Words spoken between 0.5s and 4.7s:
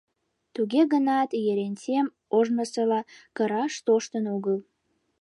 Туге гынат Ерентем ожнысыла кыраш тоштын огыл.